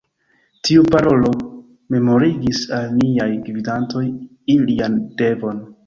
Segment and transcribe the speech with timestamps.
[0.67, 1.29] Tiu parolo
[1.97, 4.05] memorigis al niaj gvidantoj
[4.57, 5.67] ilian devon.